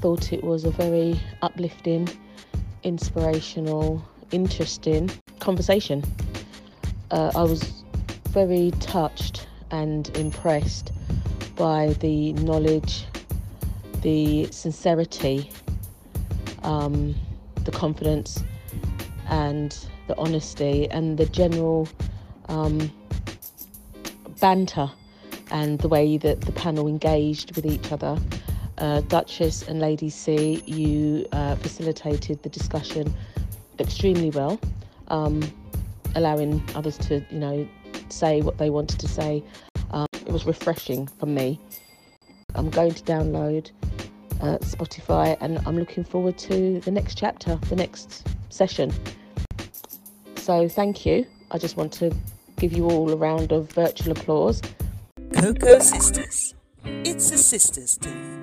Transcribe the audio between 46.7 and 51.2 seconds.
the next chapter, the next session. So, thank